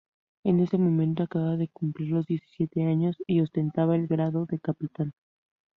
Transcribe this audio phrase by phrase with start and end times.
[0.43, 5.13] En ese momento acababa cumplir los diecisiete años y ostentaba el grado de capitán.